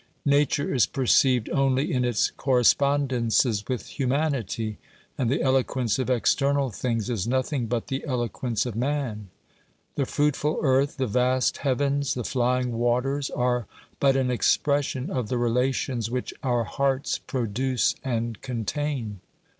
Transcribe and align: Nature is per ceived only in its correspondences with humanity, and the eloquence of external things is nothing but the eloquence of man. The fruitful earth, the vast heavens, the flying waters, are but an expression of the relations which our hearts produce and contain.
Nature 0.25 0.73
is 0.73 0.87
per 0.87 1.05
ceived 1.05 1.47
only 1.51 1.93
in 1.93 2.03
its 2.03 2.31
correspondences 2.31 3.63
with 3.67 3.85
humanity, 3.85 4.79
and 5.15 5.29
the 5.29 5.43
eloquence 5.43 5.99
of 5.99 6.09
external 6.09 6.71
things 6.71 7.07
is 7.07 7.27
nothing 7.27 7.67
but 7.67 7.85
the 7.85 8.03
eloquence 8.07 8.65
of 8.65 8.75
man. 8.75 9.29
The 9.93 10.07
fruitful 10.07 10.57
earth, 10.63 10.97
the 10.97 11.05
vast 11.05 11.57
heavens, 11.57 12.15
the 12.15 12.23
flying 12.23 12.71
waters, 12.79 13.29
are 13.29 13.67
but 13.99 14.15
an 14.15 14.31
expression 14.31 15.11
of 15.11 15.29
the 15.29 15.37
relations 15.37 16.09
which 16.09 16.33
our 16.41 16.63
hearts 16.63 17.19
produce 17.19 17.93
and 18.03 18.41
contain. 18.41 19.19